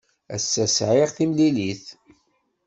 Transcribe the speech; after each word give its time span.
Ass-a 0.35 0.65
sɛiɣ 0.69 1.09
timlilit. 1.11 1.85